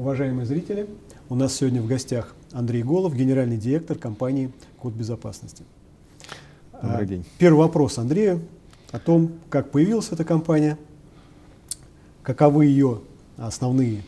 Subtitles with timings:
[0.00, 0.88] Уважаемые зрители,
[1.28, 5.62] у нас сегодня в гостях Андрей Голов, генеральный директор компании «Код безопасности».
[6.80, 7.24] Добрый день.
[7.36, 8.40] Первый вопрос Андрею
[8.92, 10.78] о том, как появилась эта компания,
[12.22, 13.02] каковы ее
[13.36, 14.02] основные,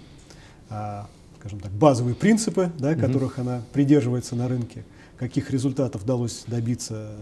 [0.71, 3.43] а, скажем так, базовые принципы, да, которых угу.
[3.43, 4.87] она придерживается на рынке,
[5.19, 7.15] каких результатов удалось добиться,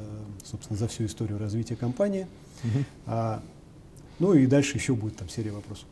[0.44, 2.28] собственно, за всю историю развития компании.
[2.62, 2.84] Угу.
[3.06, 3.42] А,
[4.20, 5.86] ну и дальше еще будет там серия вопросов.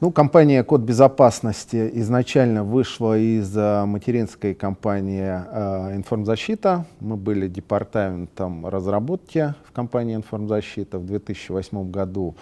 [0.00, 6.86] Ну, компания Код безопасности изначально вышла из uh, материнской компании uh, Информзащита.
[7.00, 10.98] Мы были департаментом разработки в компании Информзащита.
[10.98, 12.34] В 2008 году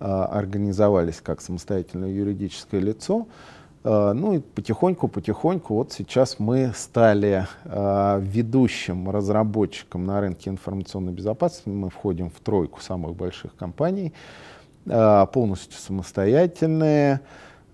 [0.00, 3.28] uh, организовались как самостоятельное юридическое лицо.
[3.84, 11.68] Ну и потихоньку-потихоньку вот сейчас мы стали ведущим разработчиком на рынке информационной безопасности.
[11.68, 14.14] Мы входим в тройку самых больших компаний.
[14.86, 17.20] А, полностью самостоятельные.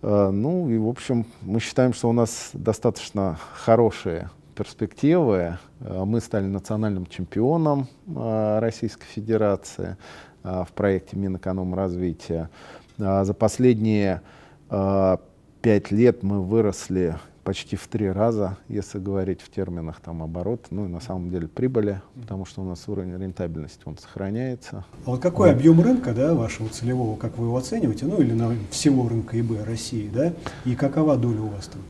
[0.03, 5.59] А, ну и, в общем, мы считаем, что у нас достаточно хорошие перспективы.
[5.81, 9.97] А, мы стали национальным чемпионом Российской Федерации
[10.43, 12.49] в проекте Минэкономразвития.
[12.97, 14.23] За последние
[14.69, 17.17] пять лет мы выросли
[17.51, 21.49] почти в три раза, если говорить в терминах там оборот, ну и на самом деле
[21.49, 24.85] прибыли, потому что у нас уровень рентабельности он сохраняется.
[25.05, 25.57] А вот какой вот.
[25.57, 29.67] объем рынка, да, вашего целевого, как вы его оцениваете, ну или на всего рынка ИБ
[29.67, 30.33] России, да,
[30.65, 31.83] и какова доля у вас там?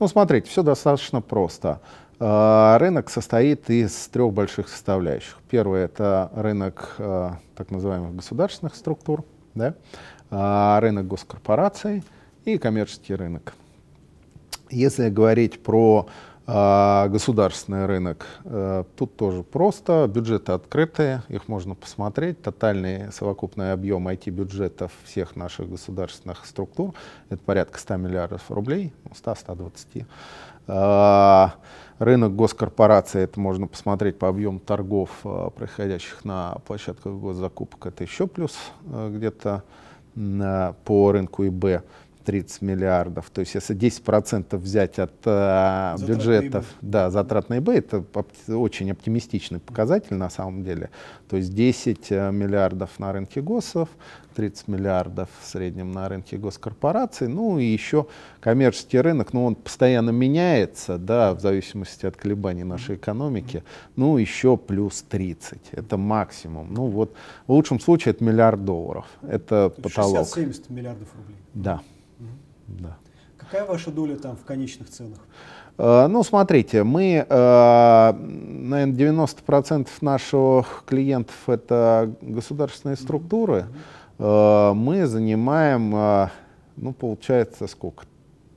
[0.00, 1.82] Ну, смотрите, все достаточно просто.
[2.18, 5.36] А, рынок состоит из трех больших составляющих.
[5.50, 9.74] Первый это рынок а, так называемых государственных структур, да?
[10.30, 12.02] А, рынок госкорпораций
[12.46, 13.52] и коммерческий рынок.
[14.70, 16.08] Если говорить про
[16.46, 20.10] э, государственный рынок, э, тут тоже просто.
[20.12, 22.42] Бюджеты открытые, их можно посмотреть.
[22.42, 26.94] Тотальный совокупный объем IT-бюджетов всех наших государственных структур—
[27.28, 30.04] это порядка 100 миллиардов рублей, 100-120.
[30.68, 31.48] Э,
[31.98, 38.26] рынок госкорпорации, это можно посмотреть по объему торгов, э, происходящих на площадках госзакупок, это еще
[38.26, 39.62] плюс э, где-то
[40.84, 41.82] по рынку ИБ.
[42.26, 43.30] 30 миллиардов.
[43.30, 48.04] То есть если 10% взять от э, бюджетов, да, затрат на ИБ, это
[48.48, 50.90] очень оптимистичный показатель на самом деле.
[51.28, 53.88] То есть 10 э, миллиардов на рынке ГОСов,
[54.34, 57.28] 30 миллиардов в среднем на рынке госкорпораций.
[57.28, 58.08] Ну и еще
[58.40, 63.62] коммерческий рынок, ну он постоянно меняется, да, в зависимости от колебаний нашей экономики.
[63.94, 65.60] Ну еще плюс 30.
[65.70, 66.74] Это максимум.
[66.74, 67.14] Ну вот
[67.46, 69.06] в лучшем случае это миллиард долларов.
[69.22, 70.26] Это потолок.
[70.26, 71.36] 60-70 миллиардов рублей.
[71.54, 71.82] Да.
[72.68, 72.96] Да.
[73.36, 75.18] Какая ваша доля там в конечных ценах?
[75.76, 83.66] Uh, ну, смотрите, мы, uh, наверное, 90% наших клиентов это государственные структуры.
[84.18, 86.30] Uh, мы занимаем,
[86.76, 88.06] ну, получается, сколько?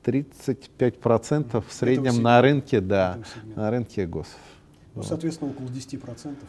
[0.04, 3.20] 35% в среднем на рынке, да,
[3.56, 4.40] на рынке ГОСов.
[5.00, 6.46] Ну, соответственно, около 10% на рынке.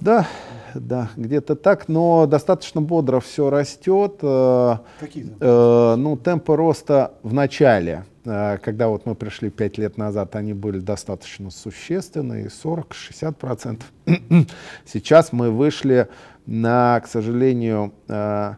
[0.00, 0.26] Да,
[0.74, 4.16] да, где-то так, но достаточно бодро все растет.
[4.22, 9.98] Э, Какие э, Ну, темпы роста в начале, э, когда вот мы пришли 5 лет
[9.98, 13.82] назад, они были достаточно существенные, 40-60%.
[14.84, 16.08] Сейчас мы вышли
[16.46, 18.54] на, к сожалению, э,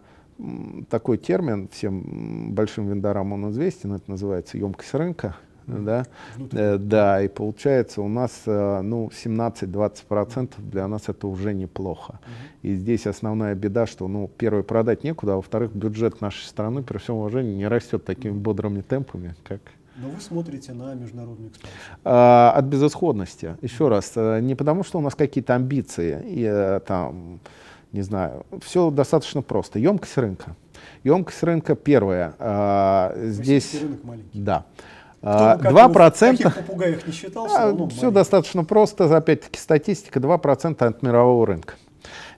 [0.88, 5.36] такой термин, всем большим вендорам он известен, это называется емкость рынка
[5.78, 6.06] да,
[6.52, 12.20] э, да, и получается у нас э, ну 17-20% для нас это уже неплохо.
[12.22, 12.68] Угу.
[12.70, 16.98] И здесь основная беда, что ну первое продать некуда, а во-вторых бюджет нашей страны при
[16.98, 19.60] всем уважении не растет такими бодрыми темпами, как
[19.96, 21.78] но вы смотрите на международную экспансию.
[22.04, 23.56] А, от безысходности.
[23.60, 27.40] Еще раз, э, не потому что у нас какие-то амбиции, и, э, там,
[27.92, 29.78] не знаю, все достаточно просто.
[29.78, 30.56] Емкость рынка.
[31.04, 32.34] Емкость рынка первая.
[32.38, 34.40] А, здесь, рынок маленький.
[34.40, 34.64] Да.
[35.22, 36.50] Два процента.
[36.50, 41.74] попугаях не считал, а, все достаточно просто, опять-таки статистика, 2% от мирового рынка.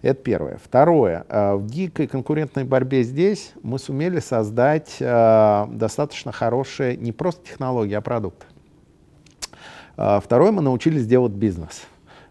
[0.03, 0.61] Это первое.
[0.63, 1.25] Второе.
[1.31, 7.95] А, в дикой конкурентной борьбе здесь мы сумели создать а, достаточно хорошие не просто технологии,
[7.95, 8.47] а продукты.
[9.95, 10.51] Второе.
[10.51, 11.83] Мы научились делать бизнес.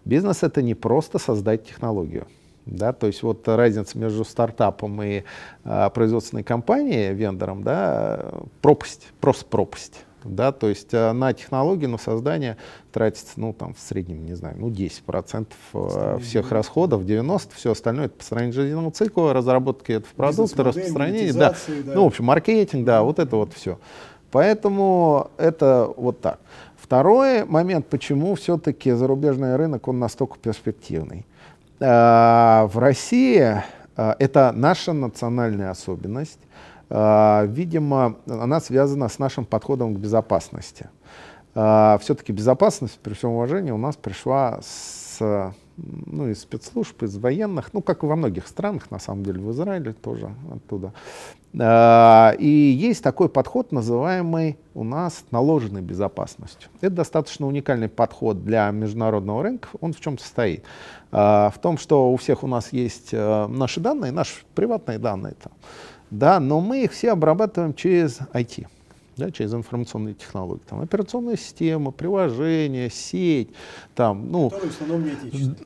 [0.06, 2.28] Бизнес— это не просто создать технологию.
[2.66, 5.24] Да, то есть вот разница между стартапом и
[5.64, 11.98] а, производственной компанией, вендором, да, пропасть, просто пропасть да, то есть э, на технологии, на
[11.98, 12.58] создание
[12.92, 18.06] тратится, ну, там, в среднем, не знаю, ну, 10% э, всех расходов, 90%, все остальное
[18.06, 21.52] это построение жизненного цикла, разработки этого продукта, распространение, да.
[21.52, 21.56] да,
[21.94, 23.80] ну, в общем, маркетинг, да, вот это вот все.
[24.32, 26.40] Поэтому это вот так.
[26.76, 31.26] Второй момент, почему все-таки зарубежный рынок, он настолько перспективный.
[31.80, 33.64] Э, в России
[33.96, 36.40] это наша национальная особенность.
[36.94, 40.90] Э, видимо, она связана с нашим подходом к безопасности.
[41.56, 47.74] Э, Все-таки безопасность, при всем уважении, у нас пришла с ну, из спецслужб, из военных,
[47.74, 50.94] ну, как и во многих странах, на самом деле, в Израиле тоже оттуда.
[51.60, 56.70] А, и есть такой подход, называемый у нас наложенной безопасностью.
[56.82, 59.70] Это достаточно уникальный подход для международного рынка.
[59.82, 60.64] Он в чем состоит?
[61.12, 65.36] А, в том, что у всех у нас есть э, наши данные, наши приватные данные,
[66.14, 68.68] да, но мы их все обрабатываем через IT
[69.18, 70.62] да, через информационные технологии.
[70.68, 73.50] Там, операционная система, приложение, сеть.
[73.96, 74.50] Там, ну,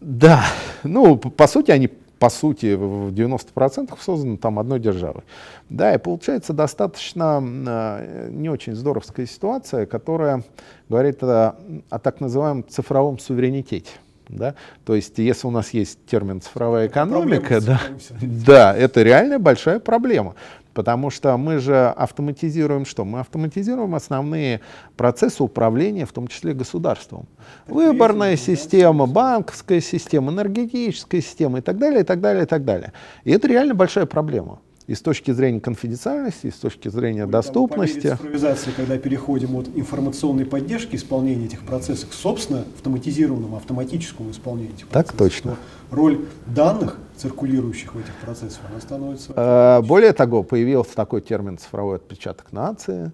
[0.02, 0.44] Да,
[0.84, 1.90] ну, по сути, они
[2.20, 5.22] по сути, в 90% созданы там одной державой.
[5.70, 10.44] Да, и получается достаточно э, не очень здоровская ситуация, которая
[10.90, 11.56] говорит о,
[11.92, 13.92] о так называемом цифровом суверенитете.
[14.30, 14.56] Да?
[14.86, 17.82] То есть, если у нас есть термин цифровая экономика, да,
[18.22, 20.36] да, это реально большая проблема.
[20.74, 23.04] Потому что мы же автоматизируем что?
[23.04, 24.62] Мы автоматизируем основные
[24.96, 27.26] процессы управления, в том числе государством.
[27.66, 32.94] Выборная система, банковская система, энергетическая система и так далее, и так далее, и так далее.
[33.24, 37.32] И это реально большая проблема и с точки зрения конфиденциальности, и с точки зрения Вы
[37.34, 38.12] доступности.
[38.12, 44.88] Цифровизации, когда переходим от информационной поддержки исполнения этих процессов к, собственно, автоматизированному, автоматическому исполнению этих
[44.88, 45.18] процессов.
[45.18, 45.58] Так точно.
[45.92, 49.34] Роль данных, циркулирующих в этих процессах, она становится...
[49.36, 53.12] Э, более того, появился такой термин «цифровой отпечаток нации».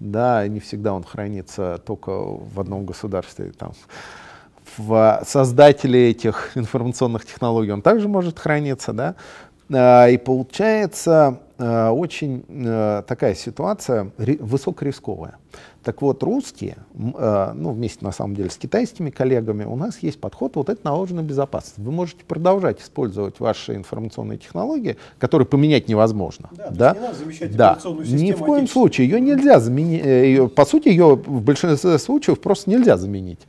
[0.00, 3.52] Да, не всегда он хранится только в одном государстве.
[3.56, 3.72] Там,
[4.76, 9.14] в создателе этих информационных технологий он также может храниться, да,
[9.72, 15.36] и получается а, очень а, такая ситуация высокорисковая.
[15.82, 20.54] Так вот, русские, ну, вместе на самом деле с китайскими коллегами, у нас есть подход
[20.54, 21.78] вот это наложенная безопасность.
[21.78, 26.50] Вы можете продолжать использовать ваши информационные технологии, которые поменять невозможно.
[26.52, 26.94] Да, да?
[26.94, 27.78] не надо замещать да.
[27.84, 29.08] Ни в коем случае.
[29.08, 30.02] Ее нельзя заменить.
[30.04, 33.40] Э, по сути, ее в большинстве случаев просто нельзя заменить.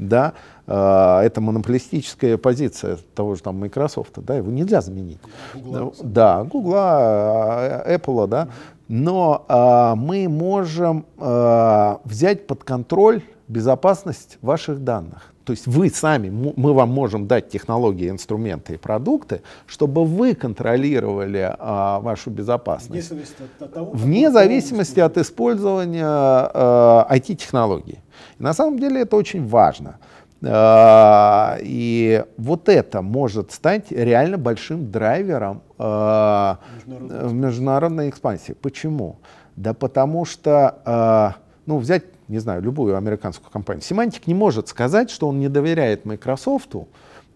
[0.00, 0.34] Да?
[0.66, 5.18] А, это монополистическая позиция того же там Microsoft, да, его нельзя заменить.
[5.54, 8.48] Google, да, Google, а, Apple, да.
[8.88, 15.32] Но а, мы можем а, взять под контроль безопасность ваших данных.
[15.50, 21.56] То есть вы сами, мы вам можем дать технологии, инструменты и продукты, чтобы вы контролировали
[21.58, 23.10] а, вашу безопасность.
[23.10, 27.98] Вне зависимости от, того, Вне зависимости от использования а, IT-технологий.
[28.38, 29.98] на самом деле это очень важно.
[30.44, 38.52] А, и вот это может стать реально большим драйвером а, в международной экспансии.
[38.52, 39.16] Почему?
[39.56, 41.34] Да потому что, а,
[41.66, 43.82] ну, взять, не знаю, любую американскую компанию.
[43.82, 46.74] Семантик не может сказать, что он не доверяет Microsoft,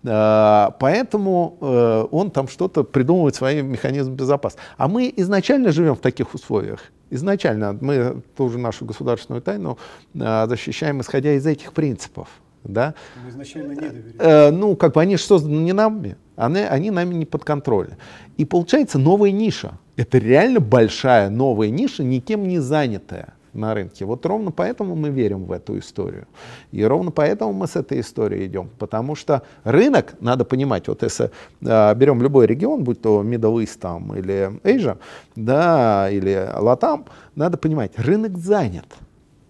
[0.02, 4.66] поэтому э, он там что-то придумывает свои механизмы безопасности.
[4.76, 6.80] А мы изначально живем в таких условиях.
[7.10, 9.78] Изначально мы тоже нашу государственную тайну
[10.14, 12.28] защищаем, исходя из этих принципов
[12.64, 12.94] да?
[13.22, 14.16] Мы изначально не доверяем.
[14.18, 17.94] Э, ну, как бы они же созданы не нами, они, они нами не под контролем.
[18.36, 19.78] И получается новая ниша.
[19.96, 24.04] Это реально большая новая ниша, никем не занятая на рынке.
[24.04, 26.26] Вот ровно поэтому мы верим в эту историю.
[26.72, 28.70] И ровно поэтому мы с этой историей идем.
[28.78, 31.30] Потому что рынок, надо понимать, вот если
[31.62, 34.98] э, берем любой регион, будь то Middle East там, или Asia,
[35.36, 38.86] да, или Латам, надо понимать, рынок занят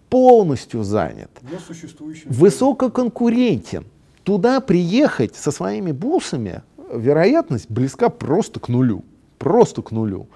[0.09, 1.29] полностью занят,
[2.25, 3.85] высококонкурентен.
[4.23, 9.03] Туда приехать со своими бусами вероятность близка просто к нулю.
[9.37, 10.27] Просто к нулю.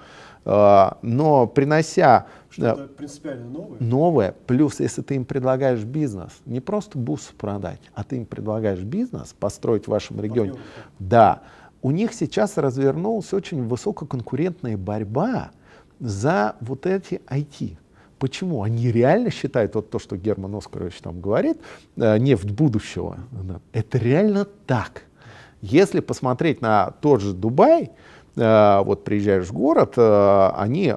[0.44, 3.78] А, но принося что-то принципиально новое.
[3.80, 4.34] Новое.
[4.46, 9.34] Плюс, если ты им предлагаешь бизнес, не просто бус продать, а ты им предлагаешь бизнес,
[9.38, 10.54] построить в вашем регионе.
[10.98, 11.42] Да.
[11.82, 15.50] У них сейчас развернулась очень высококонкурентная борьба
[15.98, 17.78] за вот эти IT.
[18.18, 18.62] Почему?
[18.62, 21.56] Они реально считают вот то, что Герман Оскарович там говорит,
[21.96, 23.16] э, нефть будущего.
[23.72, 25.04] Это реально так.
[25.62, 27.92] Если посмотреть на тот же Дубай,
[28.36, 30.96] э, вот приезжаешь в город, э, они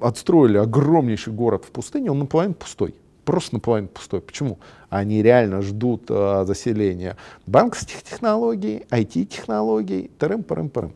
[0.00, 2.94] отстроили огромнейший город в пустыне, он наполовину пустой.
[3.24, 4.20] Просто наполовину пустой.
[4.20, 4.58] Почему?
[4.94, 10.92] Они реально ждут заселения банковских технологий, IT-технологий, тырым-пырым-пырым.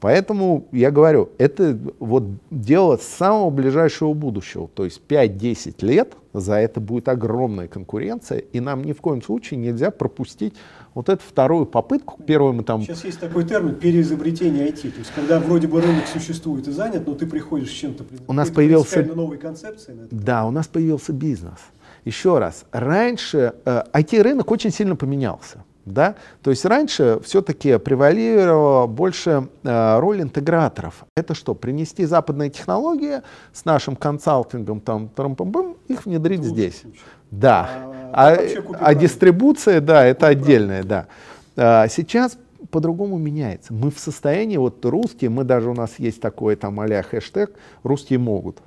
[0.00, 4.68] Поэтому я говорю, это вот дело самого ближайшего будущего.
[4.74, 9.58] То есть 5-10 лет за это будет огромная конкуренция, и нам ни в коем случае
[9.58, 10.54] нельзя пропустить
[10.94, 12.22] вот эту вторую попытку.
[12.22, 12.82] Первую мы там...
[12.82, 14.90] Сейчас есть такой термин переизобретение IT.
[14.90, 18.32] То есть когда вроде бы рынок существует и занят, но ты приходишь с чем-то у
[18.32, 19.02] нас появился...
[19.02, 19.96] новой концепцией.
[20.10, 21.58] Да, у нас появился бизнес.
[22.04, 25.64] Еще раз, раньше э, IT-рынок очень сильно поменялся.
[25.84, 26.16] Да?
[26.42, 31.06] То есть раньше все-таки превалировала больше э, роль интеграторов.
[31.16, 31.54] Это что?
[31.54, 35.08] Принести западные технологии с нашим консалтингом, там,
[35.88, 36.82] их внедрить это здесь.
[37.30, 37.70] Да.
[38.12, 38.38] А, а,
[38.80, 41.06] а дистрибуция, да, это отдельное, да.
[41.56, 42.38] А, сейчас
[42.70, 43.72] по-другому меняется.
[43.72, 47.52] Мы в состоянии, вот русские, мы даже у нас есть такой там а хэштег,
[47.82, 48.58] русские могут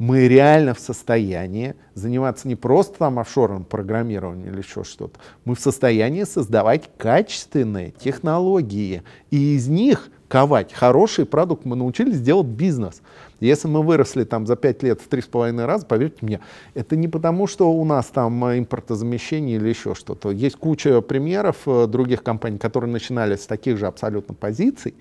[0.00, 5.60] мы реально в состоянии заниматься не просто там офшорным программированием или еще что-то, мы в
[5.60, 11.66] состоянии создавать качественные технологии и из них ковать хороший продукт.
[11.66, 13.02] Мы научились делать бизнес.
[13.40, 16.40] Если мы выросли там за пять лет в три с половиной раза, поверьте мне,
[16.72, 20.30] это не потому, что у нас там импортозамещение или еще что-то.
[20.30, 24.94] Есть куча примеров э, других компаний, которые начинали с таких же абсолютно позиций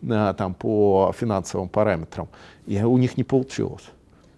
[0.00, 2.28] э, там, по финансовым параметрам,
[2.66, 3.84] и у них не получилось.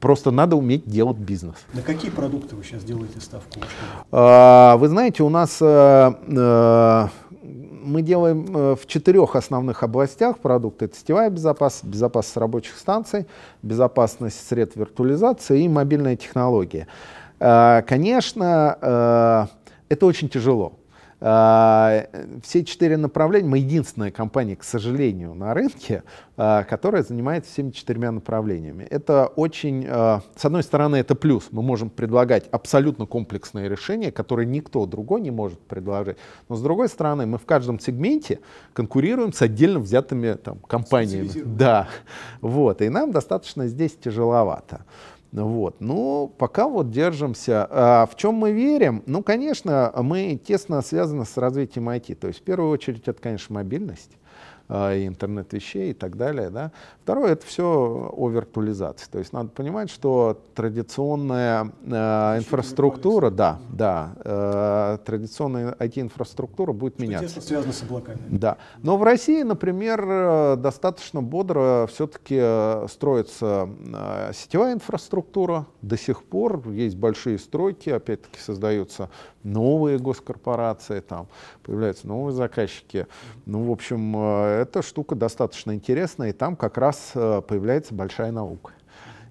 [0.00, 1.56] Просто надо уметь делать бизнес.
[1.74, 3.60] На какие продукты вы сейчас делаете ставку?
[4.12, 7.08] А, вы знаете, у нас э, э,
[7.42, 10.84] мы делаем э, в четырех основных областях продукты.
[10.84, 13.26] Это сетевая безопасность, безопасность рабочих станций,
[13.62, 16.86] безопасность средств виртуализации и мобильная технология.
[17.38, 19.48] Конечно,
[19.88, 20.72] это очень тяжело.
[21.20, 22.06] А,
[22.42, 26.04] все четыре направления, мы единственная компания, к сожалению, на рынке,
[26.36, 28.84] а, которая занимается всеми четырьмя направлениями.
[28.84, 31.48] Это очень, а, с одной стороны, это плюс.
[31.50, 36.18] Мы можем предлагать абсолютно комплексные решения, которые никто другой не может предложить.
[36.48, 38.38] Но с другой стороны, мы в каждом сегменте
[38.72, 41.30] конкурируем с отдельно взятыми там, компаниями.
[41.44, 41.88] Да,
[42.40, 42.80] вот.
[42.80, 44.82] И нам достаточно здесь тяжеловато.
[45.32, 45.80] Вот.
[45.80, 47.66] Ну, пока вот держимся.
[47.70, 49.02] А в чем мы верим?
[49.06, 52.14] Ну, конечно, мы тесно связаны с развитием IT.
[52.16, 54.17] То есть, в первую очередь, это, конечно, мобильность.
[54.70, 56.50] А, и интернет вещей и так далее.
[56.50, 56.72] Да.
[57.02, 59.06] Второе, это все о виртуализации.
[59.10, 67.02] То есть надо понимать, что традиционная э, инфраструктура, да, да, э, традиционная IT-инфраструктура будет что
[67.02, 67.28] меняться.
[67.28, 68.18] Тесно связано с облаками.
[68.28, 68.58] Да.
[68.82, 73.70] Но в России, например, достаточно бодро все-таки строится
[74.34, 75.66] сетевая инфраструктура.
[75.80, 79.08] До сих пор есть большие стройки, опять-таки создаются
[79.44, 81.28] новые госкорпорации, там
[81.62, 83.06] появляются новые заказчики.
[83.46, 88.72] Ну, в общем, эта штука достаточно интересная, и там как раз э, появляется большая наука.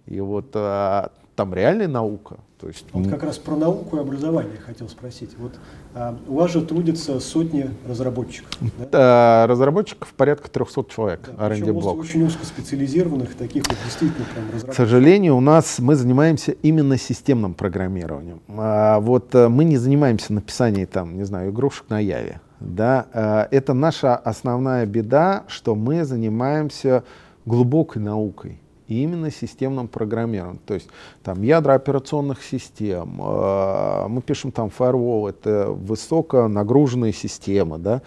[0.05, 2.37] И вот э, там реальная наука.
[2.59, 5.37] То есть, вот как раз про науку и образование хотел спросить.
[5.37, 5.53] Вот
[5.93, 8.49] а, у вас же трудятся сотни разработчиков.
[8.91, 9.45] Да?
[9.47, 11.29] разработчиков порядка 300 человек.
[11.37, 11.99] Да, R&D блок.
[11.99, 14.73] Очень узкоспециализированных, таких вот действительно прям разработчиков.
[14.73, 18.41] К сожалению, у нас мы занимаемся именно системным программированием.
[18.47, 22.41] А, вот э, мы не занимаемся написанием там, не знаю, игрушек на Яве.
[22.59, 23.07] Да?
[23.13, 27.03] А, это наша основная беда, что мы занимаемся
[27.45, 30.59] глубокой наукой и именно системным программированием.
[30.65, 30.87] То есть
[31.23, 38.01] там ядра операционных систем, э, мы пишем там firewall, это высоконагруженные системы, да,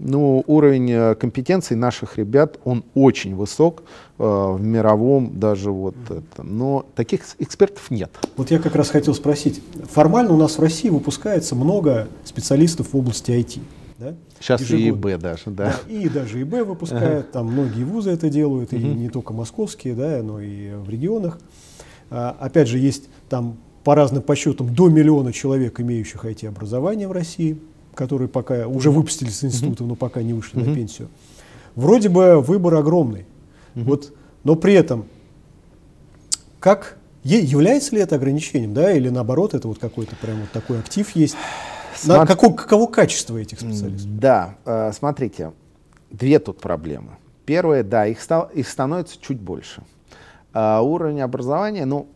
[0.00, 3.82] ну, уровень э, компетенций наших ребят, он очень высок
[4.18, 6.42] э, в мировом даже вот это.
[6.42, 8.10] Но таких экспертов нет.
[8.36, 9.62] Вот я как раз хотел спросить.
[9.90, 13.60] Формально у нас в России выпускается много специалистов в области IT.
[13.98, 14.14] Да?
[14.40, 15.08] Сейчас ежегодно.
[15.08, 15.76] и ИБ даже, да.
[15.86, 15.92] да.
[15.92, 20.40] И даже ИБ выпускает, там многие вузы это делают, и не только московские, да, но
[20.40, 21.38] и в регионах.
[22.08, 27.60] А, опять же, есть там по разным подсчетам до миллиона человек, имеющих IT-образование в России,
[27.94, 31.08] которые пока уже выпустились из института, но пока не вышли на пенсию.
[31.74, 33.26] Вроде бы выбор огромный.
[33.74, 34.12] Вот,
[34.44, 35.06] но при этом,
[36.58, 41.08] как является ли это ограничением, да, или наоборот, это вот какой-то прям вот такой актив
[41.14, 41.36] есть?
[41.94, 42.26] Смотр...
[42.26, 44.18] какого, каково качество этих специалистов?
[44.18, 45.52] Да, э, смотрите,
[46.10, 47.10] две тут проблемы.
[47.44, 49.82] Первое, да, их, стал, их становится чуть больше.
[50.52, 52.08] А уровень образования, ну,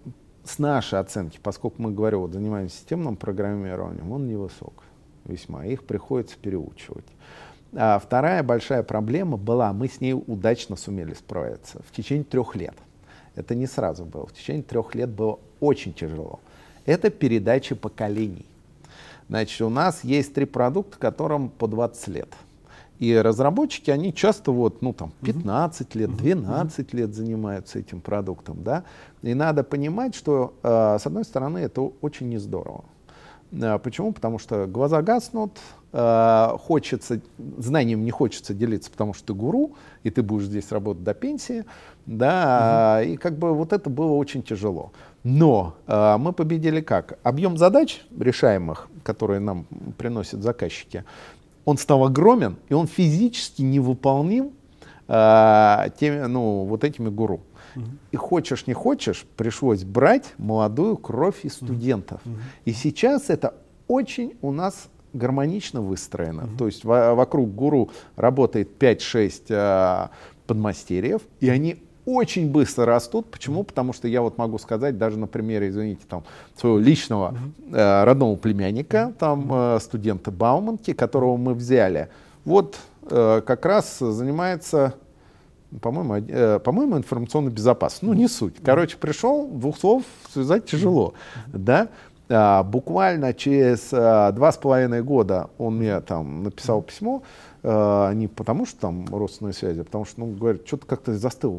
[0.44, 4.84] с нашей оценки, поскольку мы, говорю, вот, занимаемся системным программированием, он невысок
[5.26, 7.04] весьма, их приходится переучивать.
[7.76, 12.74] А вторая большая проблема была, мы с ней удачно сумели справиться в течение трех лет.
[13.34, 16.38] Это не сразу было, в течение трех лет было очень тяжело.
[16.86, 18.46] Это передача поколений.
[19.28, 22.28] Значит, у нас есть три продукта, которым по 20 лет.
[23.00, 28.84] И разработчики, они часто вот, ну там, 15 лет, 12 лет занимаются этим продуктом, да.
[29.22, 32.84] И надо понимать, что, э, с одной стороны, это очень не здорово.
[32.84, 32.93] Э,
[33.82, 34.12] почему?
[34.12, 35.58] Потому что глаза гаснут,
[35.92, 37.20] э, хочется,
[37.58, 41.64] знанием не хочется делиться, потому что ты гуру, и ты будешь здесь работать до пенсии,
[42.06, 43.10] да, угу.
[43.10, 44.92] и как бы вот это было очень тяжело.
[45.22, 47.18] Но э, мы победили как?
[47.22, 51.04] Объем задач решаемых, которые нам приносят заказчики,
[51.64, 54.52] он стал огромен, и он физически невыполним
[55.08, 57.40] э, теми, ну, вот этими гуру.
[57.76, 57.84] Угу.
[58.12, 62.20] И хочешь не хочешь, пришлось брать молодую кровь из студентов.
[62.24, 62.34] Угу.
[62.66, 63.54] И сейчас это
[63.88, 66.48] очень у нас гармонично выстроено.
[66.58, 70.08] То есть во- вокруг гуру работает 5-6 э,
[70.46, 73.30] подмастерьев, и они очень быстро растут.
[73.30, 73.64] Почему?
[73.64, 76.24] Потому что я вот могу сказать, даже на примере, извините, там,
[76.56, 77.34] своего личного
[77.72, 82.08] э, родного племянника, там, э, студента Бауманки, которого мы взяли.
[82.44, 82.76] Вот
[83.08, 84.94] э, как раз занимается
[85.80, 88.08] по-моему, э, по-моему, информационной безопасностью.
[88.08, 88.56] Ну, не суть.
[88.64, 91.14] Короче, пришел, двух слов связать тяжело.
[91.46, 91.88] Да?
[92.28, 97.22] А, буквально через а, два с половиной года он мне там написал письмо,
[97.62, 101.54] а, не потому что там родственные связи, а потому что, ну, говорит, что-то как-то застыл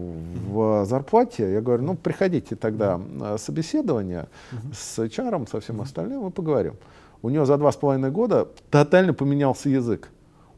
[0.48, 1.54] в зарплате.
[1.54, 4.28] Я говорю, ну, приходите тогда на собеседование
[4.74, 6.74] с HR, со всем остальным, мы поговорим.
[7.22, 10.10] У него за два с половиной года тотально поменялся язык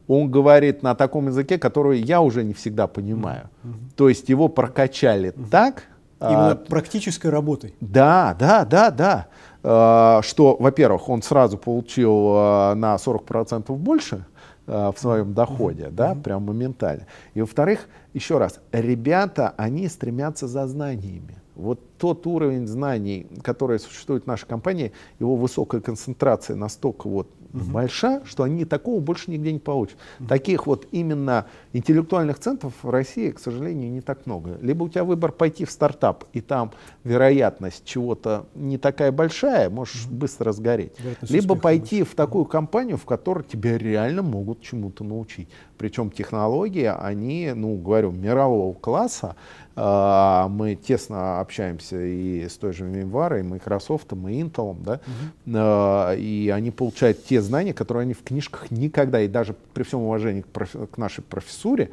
[0.08, 3.50] он говорит на таком языке, который я уже не всегда понимаю.
[3.62, 3.94] Mm-hmm.
[3.96, 5.50] То есть его прокачали mm-hmm.
[5.50, 5.84] так.
[6.20, 7.74] Именно а, практической работой.
[7.80, 9.26] Да, да, да, да.
[9.62, 14.24] А, что, во-первых, он сразу получил а, на 40% больше
[14.66, 17.06] а, в своем доходе, да, прям моментально.
[17.34, 21.36] И во-вторых, еще раз, ребята, они стремятся за знаниями.
[21.54, 27.64] Вот тот уровень знаний, который существует в нашей компании, его высокая концентрация настолько вот угу.
[27.64, 29.96] большая, что они такого больше нигде не получат.
[30.20, 30.28] Угу.
[30.28, 34.58] Таких вот именно интеллектуальных центров в России, к сожалению, не так много.
[34.60, 36.72] Либо у тебя выбор пойти в стартап, и там
[37.04, 40.14] вероятность чего-то не такая большая, можешь угу.
[40.14, 40.92] быстро сгореть.
[41.22, 42.12] Либо пойти больше.
[42.12, 45.48] в такую компанию, в которой тебя реально могут чему-то научить.
[45.76, 49.36] Причем технологии, они, ну, говорю, мирового класса.
[49.80, 56.20] А, мы тесно общаемся и с той же VMware, и Microsoft, и Intel, да, угу.
[56.20, 60.40] и они получают те знания, которые они в книжках никогда, и даже при всем уважении
[60.40, 61.90] к, профи- к нашей профессуре,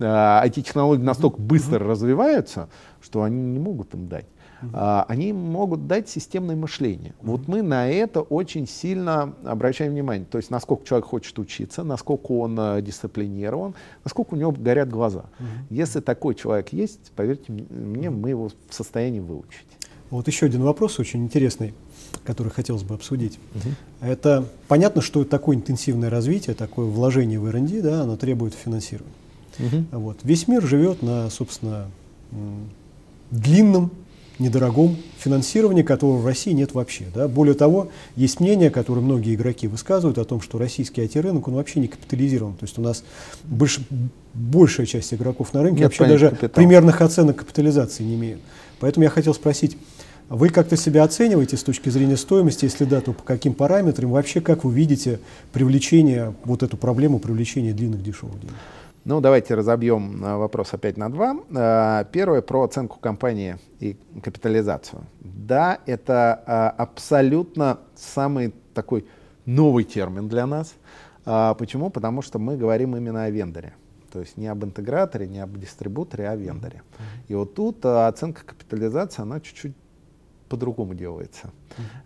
[0.00, 1.90] а, эти технологии настолько быстро угу.
[1.90, 2.70] развиваются,
[3.02, 4.26] что они не могут им дать.
[4.62, 5.04] Uh-huh.
[5.08, 7.14] они могут дать системное мышление.
[7.20, 10.26] Вот мы на это очень сильно обращаем внимание.
[10.30, 15.24] То есть, насколько человек хочет учиться, насколько он э, дисциплинирован, насколько у него горят глаза.
[15.68, 19.66] Если такой человек есть, поверьте мне, мы его в состоянии выучить.
[20.10, 21.74] Вот еще один вопрос очень интересный,
[22.24, 23.38] который хотелось бы обсудить.
[23.54, 23.72] Uh-huh.
[24.00, 29.12] Это понятно, что такое интенсивное развитие, такое вложение в R&D, да, оно требует финансирования.
[29.58, 29.84] Uh-huh.
[29.98, 30.20] Вот.
[30.22, 31.90] Весь мир живет на, собственно,
[33.30, 33.90] длинном
[34.38, 37.04] недорогом финансировании, которого в России нет вообще.
[37.14, 37.28] Да?
[37.28, 41.80] Более того, есть мнение, которое многие игроки высказывают о том, что российский IT-рынок, он вообще
[41.80, 42.54] не капитализирован.
[42.54, 43.04] То есть у нас
[43.44, 43.80] больш,
[44.34, 46.50] большая часть игроков на рынке нет вообще даже капитала.
[46.50, 48.40] примерных оценок капитализации не имеют.
[48.80, 49.76] Поэтому я хотел спросить,
[50.28, 54.40] вы как-то себя оцениваете с точки зрения стоимости, если да, то по каким параметрам, вообще
[54.40, 55.20] как вы видите
[55.52, 58.54] привлечение, вот эту проблему привлечения длинных дешевых денег?
[59.08, 61.36] Ну, давайте разобьем э, вопрос опять на два.
[61.54, 65.04] Э, первое про оценку компании и капитализацию.
[65.20, 69.06] Да, это э, абсолютно самый такой
[69.44, 70.74] новый термин для нас.
[71.24, 71.90] Почему?
[71.90, 73.74] Потому что мы говорим именно о вендоре.
[74.12, 76.82] То есть не об интеграторе, не об дистрибуторе, а о вендоре.
[77.28, 79.74] И вот тут оценка капитализации, она чуть-чуть
[80.48, 81.50] по-другому делается.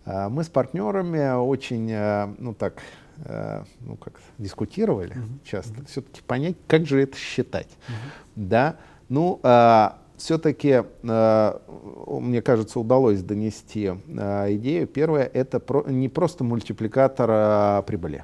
[0.05, 0.29] Uh-huh.
[0.29, 1.91] Мы с партнерами очень,
[2.39, 2.81] ну так,
[3.23, 5.39] Э, ну, как дискутировали uh-huh.
[5.43, 5.87] часто, uh-huh.
[5.87, 7.67] все-таки понять, как же это считать.
[7.67, 8.11] Uh-huh.
[8.35, 8.77] Да,
[9.09, 11.61] ну, а, все-таки, а,
[12.07, 14.87] мне кажется, удалось донести идею.
[14.87, 18.23] Первое, это не просто мультипликатор прибыли.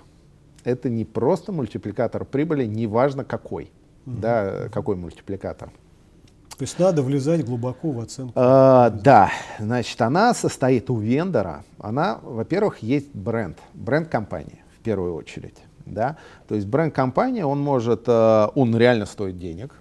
[0.64, 3.66] Это не просто мультипликатор прибыли, неважно какой.
[4.06, 4.20] Uh-huh.
[4.20, 5.70] Да, какой мультипликатор.
[6.58, 8.34] То есть надо влезать глубоко в оценку.
[8.36, 11.64] А, да, значит, она состоит у вендора.
[11.80, 15.58] Она, во-первых, есть бренд, бренд компании первую очередь.
[15.86, 16.16] Да?
[16.48, 19.74] То есть бренд-компания, он может, э, он реально стоит денег,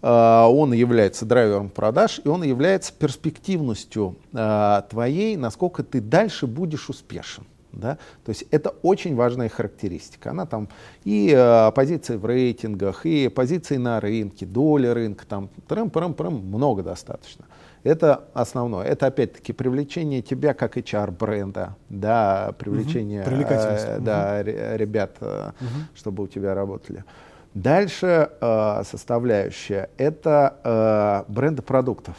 [0.00, 6.88] э, он является драйвером продаж, и он является перспективностью э, твоей, насколько ты дальше будешь
[6.88, 7.44] успешен.
[7.74, 7.98] Да?
[8.24, 10.30] То есть это очень важная характеристика.
[10.30, 10.68] Она там
[11.04, 17.44] и э, позиции в рейтингах, и позиции на рынке, доли рынка, там трым-прым-прым, много достаточно.
[17.82, 18.86] Это основное.
[18.86, 23.30] Это опять-таки привлечение тебя как HR-бренда, да, привлечение угу.
[23.30, 24.50] э, да, угу.
[24.76, 25.68] ребят, угу.
[25.94, 27.04] чтобы у тебя работали.
[27.52, 32.16] Дальше э, составляющая это э, бренды продуктов.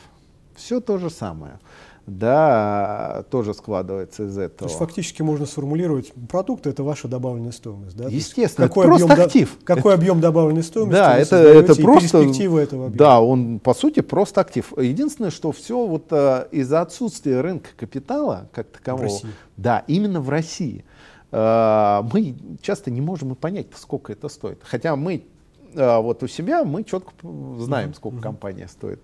[0.55, 1.59] Все то же самое
[2.07, 4.57] да, тоже складывается из этого.
[4.57, 8.07] То есть фактически можно сформулировать, продукт это ваша добавленная стоимость, да?
[8.09, 9.57] Естественно, какой это просто актив.
[9.63, 10.93] какой это, объем добавленной стоимости?
[10.93, 12.97] Да, это, это просто перспектива этого объема.
[12.97, 14.71] Да, он по сути просто актив.
[14.77, 19.29] Единственное, что все вот uh, из-за отсутствия рынка капитала как такового, в России.
[19.57, 20.85] да, именно в России,
[21.31, 24.59] uh, мы часто не можем и понять, сколько это стоит.
[24.63, 25.25] Хотя мы
[25.75, 27.11] uh, вот у себя мы четко
[27.57, 29.01] знаем, сколько компания стоит.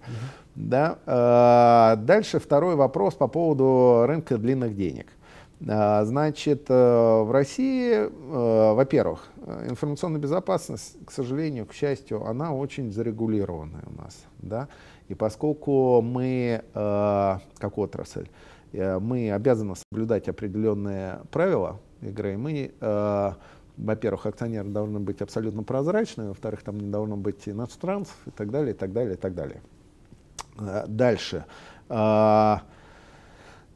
[0.55, 0.99] Да?
[1.05, 5.07] А, дальше второй вопрос по поводу рынка длинных денег.
[5.67, 9.29] А, значит, э, в России, э, во-первых,
[9.69, 14.23] информационная безопасность, к сожалению, к счастью, она очень зарегулированная у нас.
[14.39, 14.67] Да?
[15.07, 18.27] И поскольку мы, э, как отрасль,
[18.73, 22.71] мы обязаны соблюдать определенные правила игры, мы
[23.82, 28.74] во-первых, акционеры должны быть абсолютно прозрачны, во-вторых, там не должно быть иностранцев и так далее,
[28.74, 29.62] и так далее, и так далее.
[30.88, 31.46] Дальше.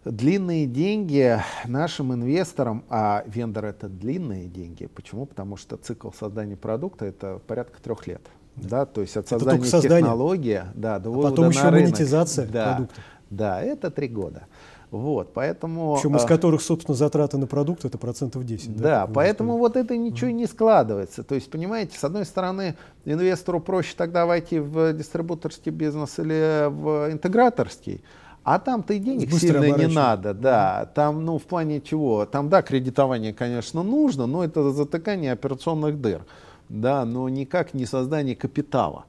[0.05, 4.85] Длинные деньги нашим инвесторам, а вендор это длинные деньги.
[4.85, 5.25] Почему?
[5.25, 8.21] Потому что цикл создания продукта это порядка трех лет.
[8.55, 8.85] Да.
[8.85, 11.89] то есть от создания технологии да, до а потом еще рынок.
[11.89, 13.01] монетизация да, продукта.
[13.29, 14.47] Да, это три года.
[14.97, 15.95] Вот, поэтому...
[15.95, 18.77] Причем из а, которых, собственно, затраты на продукт это процентов 10.
[18.77, 21.23] Да, да поэтому вот это ничего не складывается.
[21.23, 27.11] То есть, понимаете, с одной стороны, инвестору проще тогда войти в дистрибуторский бизнес или в
[27.11, 28.03] интеграторский,
[28.43, 30.89] а там-то и денег Быстро сильно не надо, да.
[30.93, 32.25] Там, ну, в плане чего?
[32.25, 36.25] Там, да, кредитование, конечно, нужно, но это затыкание операционных дыр,
[36.69, 39.05] да, но никак не создание капитала.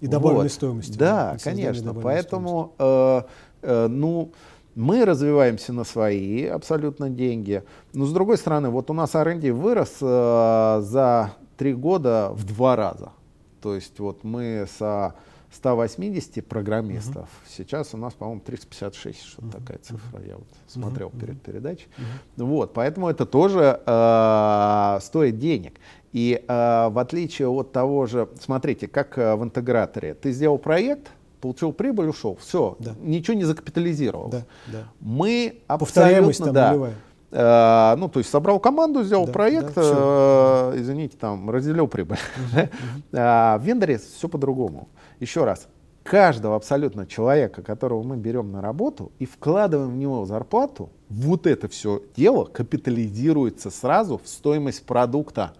[0.00, 0.52] И добавленной вот.
[0.52, 0.98] стоимости.
[0.98, 1.94] Да, конечно.
[1.94, 3.22] Поэтому, э,
[3.62, 4.32] э, ну,
[4.74, 7.62] мы развиваемся на свои абсолютно деньги.
[7.92, 12.76] Но с другой стороны, вот у нас R&D вырос э, за три года в два
[12.76, 13.12] раза.
[13.60, 15.14] То есть вот мы со
[15.54, 17.22] 180 программистов.
[17.22, 17.48] Угу.
[17.48, 19.58] Сейчас у нас, по-моему, 356, что-то угу.
[19.58, 20.20] такая цифра.
[20.26, 21.18] Я вот смотрел угу.
[21.18, 21.86] перед передачей.
[22.36, 22.46] Угу.
[22.46, 25.74] Вот, поэтому это тоже э, стоит денег.
[26.12, 31.10] И э, в отличие от того же, смотрите, как э, в интеграторе, ты сделал проект,
[31.44, 32.94] получил прибыль, ушел, все, да.
[33.02, 34.30] ничего не закапитализировал.
[34.30, 34.84] Да, да.
[35.00, 36.94] Мы абсолютно, да,
[37.36, 42.16] Э, ну, то есть собрал команду, сделал да, проект, да, э, извините, там, разделил прибыль.
[42.54, 43.58] Uh-huh.
[43.58, 44.88] в вендоре все по-другому.
[45.20, 45.66] Еще раз,
[46.02, 51.68] каждого абсолютно человека, которого мы берем на работу и вкладываем в него зарплату, вот это
[51.68, 55.52] все дело капитализируется сразу в стоимость продукта.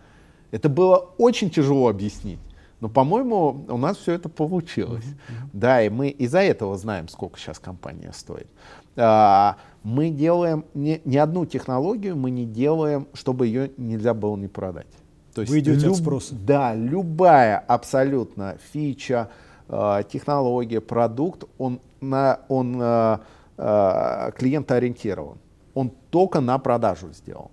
[0.51, 2.39] Это было очень тяжело объяснить.
[2.85, 5.07] Но, по-моему, у нас все это получилось.
[5.07, 5.49] Uh-huh.
[5.55, 8.47] Да, и мы из-за этого знаем, сколько сейчас компания стоит.
[8.95, 14.49] А, мы делаем не, ни одну технологию, мы не делаем, чтобы ее нельзя было не
[14.49, 14.87] продать.
[15.35, 16.35] То есть Вы идете люб, от спроса.
[16.35, 19.31] Да, любая абсолютно фича,
[19.71, 23.19] э, технология, продукт, он, на, он э,
[23.57, 25.39] э, клиентоориентирован.
[25.73, 27.49] Он только на продажу сделан.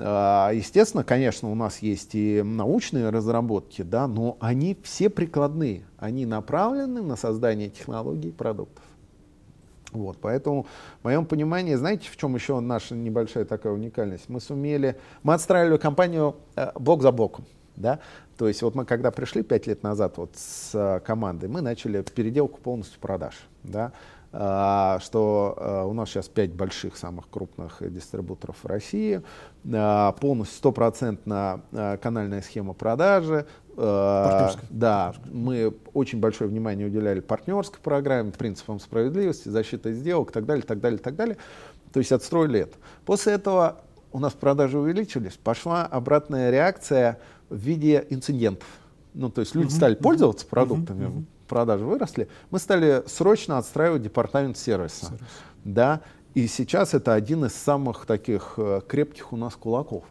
[0.00, 5.84] Э, естественно, конечно, у нас есть и научные разработки, да, но они все прикладные.
[5.98, 8.84] Они направлены на создание технологий и продуктов.
[9.92, 10.66] Вот, поэтому,
[11.00, 14.28] в моем понимании, знаете, в чем еще наша небольшая такая уникальность?
[14.28, 17.44] Мы сумели, мы отстраивали компанию э, блок за блоком.
[17.76, 17.98] Да?
[18.36, 22.02] То есть вот мы когда пришли пять лет назад вот с э, командой, мы начали
[22.02, 23.34] переделку полностью продаж.
[23.64, 23.92] Да?
[24.32, 29.22] Uh, что uh, у нас сейчас пять больших, самых крупных дистрибуторов в России,
[29.64, 31.62] uh, полностью стопроцентно
[32.00, 33.46] канальная схема продажи,
[33.82, 40.44] Э, да, мы очень большое внимание уделяли партнерской программе, принципам справедливости, защиты сделок и так
[40.44, 41.38] далее, так далее, так далее.
[41.92, 42.76] То есть отстроили это.
[43.06, 43.80] После этого
[44.12, 48.68] у нас продажи увеличились, пошла обратная реакция в виде инцидентов.
[49.14, 51.24] Ну, то есть люди uh-huh, стали пользоваться продуктами, uh-huh.
[51.50, 52.28] Продажи выросли.
[52.50, 55.06] Мы стали срочно отстраивать департамент сервиса.
[55.06, 55.20] Сервис.
[55.64, 56.00] Да,
[56.34, 60.04] и сейчас это один из самых таких э, крепких у нас кулаков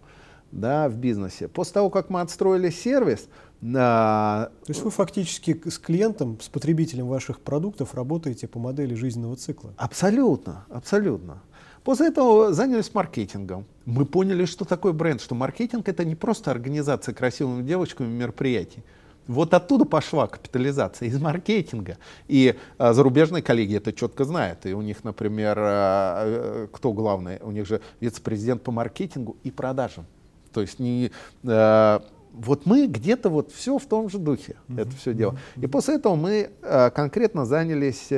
[0.51, 1.47] да, в бизнесе.
[1.47, 3.27] После того, как мы отстроили сервис,
[3.61, 9.73] то есть вы фактически с клиентом, с потребителем ваших продуктов работаете по модели жизненного цикла?
[9.77, 11.41] Абсолютно, абсолютно.
[11.83, 13.65] После этого занялись маркетингом.
[13.85, 18.83] Мы поняли, что такое бренд, что маркетинг это не просто организация красивыми девочками мероприятий.
[19.29, 21.97] Вот оттуда пошла капитализация, из маркетинга.
[22.27, 24.65] И а, зарубежные коллеги это четко знают.
[24.65, 27.37] И у них, например, а, э, кто главный?
[27.41, 30.07] У них же вице-президент по маркетингу и продажам.
[30.51, 31.11] То есть не
[31.45, 34.81] а, вот мы где-то вот все в том же духе, mm-hmm.
[34.81, 35.33] это все дело.
[35.33, 35.63] Mm-hmm.
[35.63, 38.15] И после этого мы э, конкретно занялись э,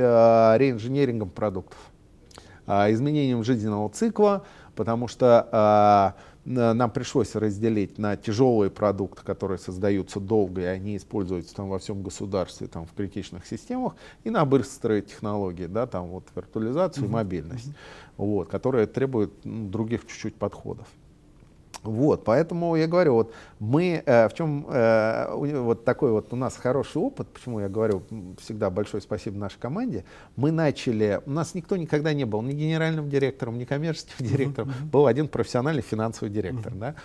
[0.58, 1.78] реинженерингом продуктов,
[2.68, 4.46] э, изменением жизненного цикла,
[4.76, 11.56] потому что э, нам пришлось разделить на тяжелые продукты, которые создаются долго, и они используются
[11.56, 16.26] там во всем государстве, там в критичных системах, и на быстрые технологии, да, там вот
[16.36, 17.10] виртуализацию mm-hmm.
[17.10, 18.14] и мобильность, mm-hmm.
[18.18, 20.88] вот, которые требуют ну, других чуть-чуть подходов.
[21.84, 26.56] Вот, поэтому я говорю, вот мы, э, в чем э, вот такой вот у нас
[26.56, 28.04] хороший опыт, почему я говорю
[28.40, 33.10] всегда большое спасибо нашей команде, мы начали, у нас никто никогда не был ни генеральным
[33.10, 36.80] директором, ни коммерческим директором, uh-huh, был один профессиональный финансовый директор, uh-huh.
[36.80, 36.96] да,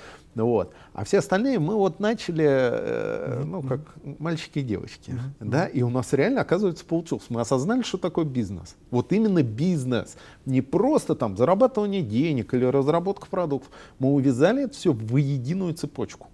[0.44, 3.80] вот, а все остальные мы вот начали, э, ну, как
[4.18, 8.76] мальчики и девочки, да, и у нас реально, оказывается, получилось, мы осознали, что такое бизнес,
[8.90, 14.92] вот именно бизнес, не просто там зарабатывание денег или разработка продуктов, мы увязали это все
[14.92, 16.28] в единую цепочку.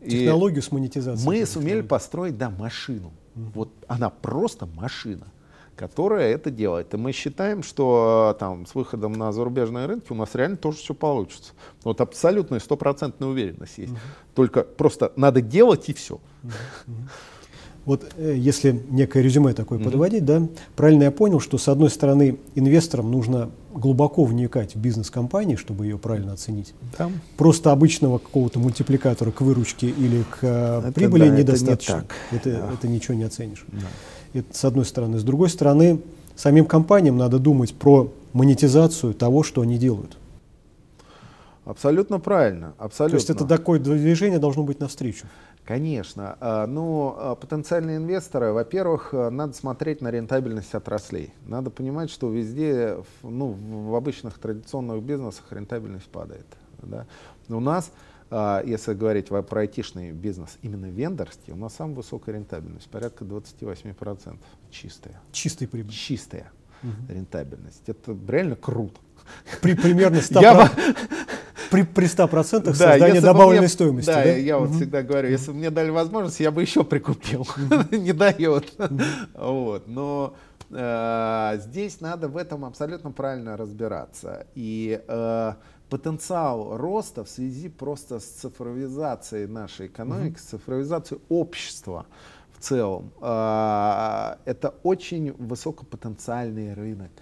[0.00, 1.26] Технологию и с монетизацией.
[1.26, 3.12] Мы сумели построить, да, машину.
[3.34, 5.26] Вот она просто машина,
[5.78, 6.92] которая это делает.
[6.92, 10.92] И мы считаем, что там с выходом на зарубежные рынки у нас реально тоже все
[10.92, 11.52] получится.
[11.84, 13.92] Вот абсолютная стопроцентная уверенность есть.
[13.92, 14.34] Mm-hmm.
[14.34, 16.20] Только просто надо делать и все.
[16.42, 16.92] Mm-hmm.
[17.84, 19.84] Вот э, если некое резюме такое mm-hmm.
[19.84, 20.42] подводить, да,
[20.74, 25.86] правильно я понял, что с одной стороны инвесторам нужно глубоко вникать в бизнес компании, чтобы
[25.86, 26.74] ее правильно оценить.
[26.96, 27.12] Там.
[27.36, 32.04] Просто обычного какого-то мультипликатора к выручке или к э, это прибыли да, недостаточно.
[32.32, 32.74] Это, не это, да.
[32.74, 33.64] это ничего не оценишь.
[33.68, 33.86] Да.
[34.34, 35.18] Это с одной стороны.
[35.18, 36.00] С другой стороны,
[36.36, 40.16] самим компаниям надо думать про монетизацию того, что они делают.
[41.64, 42.72] Абсолютно правильно.
[42.78, 43.18] Абсолютно.
[43.18, 45.26] То есть это такое движение должно быть навстречу.
[45.66, 46.38] Конечно.
[46.40, 51.34] А, ну, а, потенциальные инвесторы, во-первых, а, надо смотреть на рентабельность отраслей.
[51.46, 53.54] Надо понимать, что везде, ну,
[53.90, 56.46] в обычных традиционных бизнесах рентабельность падает.
[56.82, 57.04] Да?
[57.50, 57.90] У нас,
[58.30, 64.36] если говорить про айтишный бизнес, именно вендорский, у нас самая высокая рентабельность, порядка 28%
[64.70, 65.20] чистая.
[65.32, 65.92] Чистая прибыль.
[65.92, 66.50] Чистая
[66.82, 66.92] угу.
[67.12, 67.82] рентабельность.
[67.86, 69.00] Это реально круто.
[69.60, 70.40] При примерно 100%.
[70.40, 70.70] Я,
[71.70, 74.06] при, при 100% да, создания добавленной мне, стоимости.
[74.06, 74.30] Да, да?
[74.30, 77.46] я вот всегда говорю, если бы мне дали возможность, я бы еще прикупил.
[77.90, 78.72] Не дает.
[79.34, 80.34] вот, но
[80.70, 84.46] э, здесь надо в этом абсолютно правильно разбираться.
[84.54, 85.52] И э,
[85.88, 92.06] потенциал роста в связи просто с цифровизацией нашей экономики, с цифровизацией общества
[92.58, 97.12] в целом, э, это очень высокопотенциальный рынок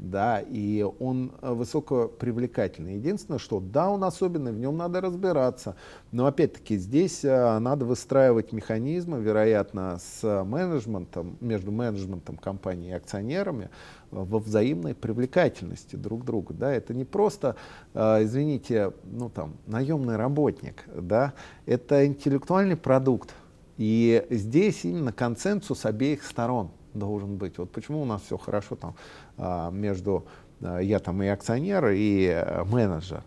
[0.00, 2.94] да, и он э, высокопривлекательный.
[2.94, 5.76] Единственное, что да, он особенный, в нем надо разбираться,
[6.10, 13.68] но опять-таки здесь э, надо выстраивать механизмы, вероятно, с менеджментом, между менеджментом компании и акционерами,
[14.10, 16.54] во взаимной привлекательности друг друга.
[16.54, 16.72] Да?
[16.72, 17.56] Это не просто,
[17.92, 21.34] э, извините, ну, там, наемный работник, да?
[21.66, 23.34] это интеллектуальный продукт.
[23.76, 27.58] И здесь именно консенсус обеих сторон должен быть.
[27.58, 28.94] Вот почему у нас все хорошо там
[29.36, 30.24] а, между
[30.62, 33.22] а, я там и акционер, и э, менеджер.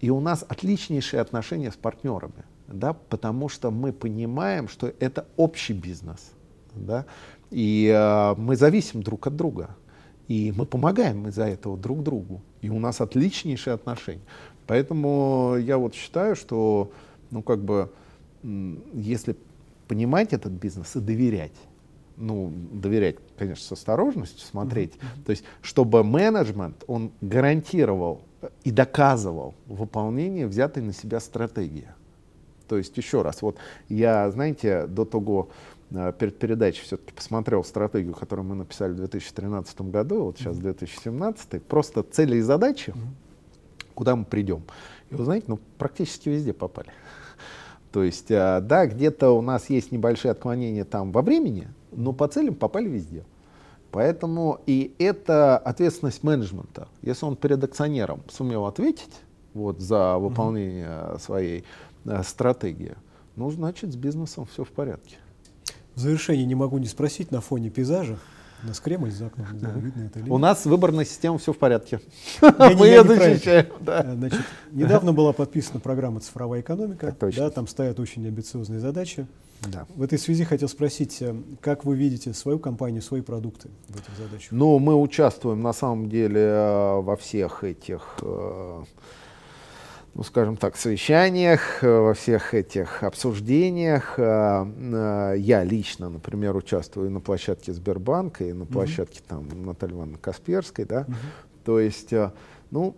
[0.00, 5.74] И у нас отличнейшие отношения с партнерами, да, потому что мы понимаем, что это общий
[5.74, 6.32] бизнес,
[6.74, 7.06] да,
[7.50, 9.76] и э, мы зависим друг от друга,
[10.26, 14.22] и мы помогаем из-за этого друг другу, и у нас отличнейшие отношения.
[14.66, 16.90] Поэтому я вот считаю, что,
[17.30, 17.90] ну, как бы,
[18.94, 19.36] если
[19.86, 21.52] понимать этот бизнес и доверять,
[22.22, 24.92] ну, доверять, конечно, с осторожностью смотреть.
[24.92, 25.24] Mm-hmm.
[25.26, 28.22] То есть, чтобы менеджмент, он гарантировал
[28.62, 31.88] и доказывал выполнение взятой на себя стратегии.
[32.68, 33.56] То есть, еще раз, вот
[33.88, 35.50] я, знаете, до того,
[35.90, 41.62] э, перед передачей все-таки посмотрел стратегию, которую мы написали в 2013 году, вот сейчас 2017,
[41.62, 42.94] просто цели и задачи,
[43.94, 44.62] куда мы придем.
[45.10, 46.88] И вы знаете, ну, практически везде попали.
[47.92, 52.28] То есть, э, да, где-то у нас есть небольшие отклонения там во времени, но по
[52.28, 53.24] целям попали везде.
[53.90, 56.88] Поэтому и это ответственность менеджмента.
[57.02, 59.12] Если он перед акционером сумел ответить
[59.52, 61.20] вот, за выполнение mm-hmm.
[61.20, 61.64] своей
[62.06, 62.94] э, стратегии,
[63.36, 65.16] ну, значит, с бизнесом все в порядке.
[65.94, 68.18] В завершении не могу не спросить на фоне пейзажа.
[68.62, 71.52] У нас Кремль за окном, не знаю, видно это или У нас выборная система, все
[71.52, 72.00] в порядке.
[72.40, 73.66] Мы ее защищаем.
[73.86, 74.30] Э,
[74.70, 77.14] недавно была подписана программа «Цифровая экономика».
[77.36, 79.26] Да, там стоят очень амбициозные задачи.
[79.68, 79.86] Да.
[79.94, 84.16] В этой связи хотел спросить, э, как вы видите свою компанию, свои продукты в этих
[84.16, 84.52] задачах?
[84.52, 88.18] Ну, мы участвуем на самом деле э, во всех этих
[90.14, 94.18] ну, скажем так, совещаниях, э, во всех этих обсуждениях.
[94.18, 99.28] Э, э, я лично, например, участвую на площадке Сбербанка и на площадке mm-hmm.
[99.28, 101.02] там Натальи Ивановны Касперской, да.
[101.02, 101.14] Mm-hmm.
[101.64, 102.12] То есть,
[102.70, 102.96] ну,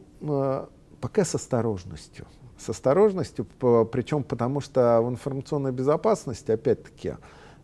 [1.01, 2.27] пока с осторожностью.
[2.59, 3.47] С осторожностью,
[3.87, 7.15] причем потому что в информационной безопасности, опять-таки,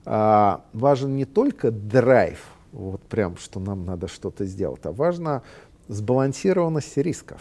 [0.04, 5.42] важен не только драйв, вот прям, что нам надо что-то сделать, а важна
[5.88, 7.40] сбалансированность рисков.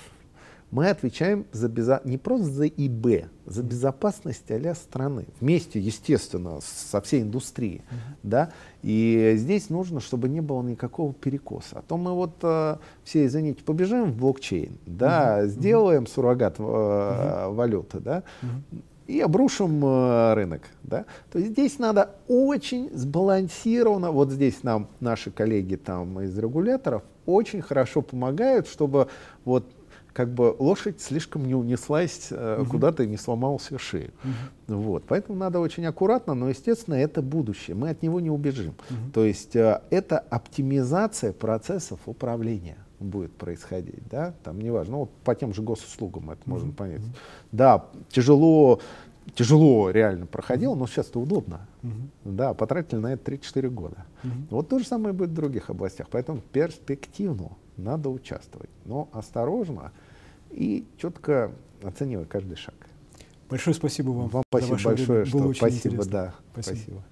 [0.71, 2.01] Мы отвечаем за безо...
[2.03, 5.25] не просто за ИБ, за безопасность а страны.
[5.39, 7.79] Вместе, естественно, со всей индустрией.
[7.79, 8.15] Mm-hmm.
[8.23, 8.51] Да?
[8.83, 11.79] И здесь нужно, чтобы не было никакого перекоса.
[11.79, 15.47] А то мы вот э, все, извините, побежим в блокчейн, да, mm-hmm.
[15.47, 17.53] сделаем суррогат э, mm-hmm.
[17.53, 20.61] валюты, да, mm-hmm и обрушим э, рынок.
[20.83, 21.05] Да?
[21.31, 27.61] То есть здесь надо очень сбалансированно, вот здесь нам наши коллеги там из регуляторов очень
[27.61, 29.07] хорошо помогают, чтобы
[29.45, 29.65] вот
[30.13, 32.71] как бы лошадь слишком не унеслась э, угу.
[32.71, 34.11] куда-то и не сломал себе шею.
[34.67, 34.77] Угу.
[34.77, 35.03] Вот.
[35.07, 37.75] Поэтому надо очень аккуратно, но, естественно, это будущее.
[37.75, 38.75] Мы от него не убежим.
[38.89, 39.11] Угу.
[39.13, 45.33] То есть э, это оптимизация процессов управления будет происходить, да, там неважно, ну, вот по
[45.35, 46.49] тем же госуслугам это mm-hmm.
[46.49, 47.01] можно понять.
[47.01, 47.17] Mm-hmm.
[47.51, 48.81] Да, тяжело,
[49.35, 51.61] тяжело реально проходило, но сейчас это удобно.
[51.81, 52.35] Mm-hmm.
[52.35, 54.05] Да, потратили на это 3-4 года.
[54.23, 54.47] Mm-hmm.
[54.49, 59.91] Вот то же самое будет в других областях, поэтому перспективно надо участвовать, но осторожно
[60.51, 61.51] и четко
[61.83, 62.75] оценивая каждый шаг.
[63.49, 64.27] Большое спасибо вам.
[64.29, 66.11] Вам спасибо большое, что спасибо, интересно.
[66.11, 66.75] да, спасибо.
[66.75, 67.03] спасибо.